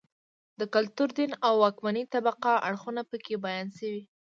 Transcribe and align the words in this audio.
د 0.59 0.61
کلتور، 0.75 1.09
دین 1.17 1.31
او 1.45 1.53
واکمنې 1.63 2.03
طبقې 2.13 2.53
اړخونه 2.67 3.01
په 3.09 3.17
کې 3.23 3.35
بیان 3.45 3.67
شوي 3.77 4.03